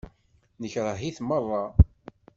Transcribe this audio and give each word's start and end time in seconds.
Nekṛeh-it 0.61 1.17
meṛṛa. 1.27 1.63